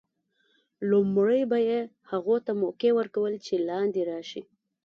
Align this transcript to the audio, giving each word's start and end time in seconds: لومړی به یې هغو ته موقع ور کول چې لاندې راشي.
لومړی 0.89 1.41
به 1.51 1.57
یې 1.69 1.79
هغو 2.11 2.35
ته 2.45 2.51
موقع 2.61 2.91
ور 2.97 3.07
کول 3.15 3.33
چې 3.45 3.53
لاندې 3.69 4.01
راشي. 4.11 4.41